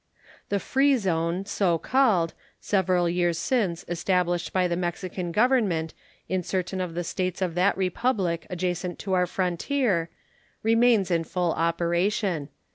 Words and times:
The 0.49 0.57
free 0.59 0.97
zone, 0.97 1.45
so 1.45 1.77
called, 1.77 2.33
several 2.59 3.07
years 3.07 3.37
since 3.37 3.85
established 3.87 4.51
by 4.51 4.67
the 4.67 4.75
Mexican 4.75 5.31
Government 5.31 5.93
in 6.27 6.41
certain 6.41 6.81
of 6.81 6.95
the 6.95 7.03
States 7.03 7.39
of 7.39 7.53
that 7.53 7.77
Republic 7.77 8.47
adjacent 8.49 8.97
to 8.97 9.13
our 9.13 9.27
frontier, 9.27 10.09
remains 10.63 11.11
in 11.11 11.23
full 11.23 11.51
operation. 11.53 12.49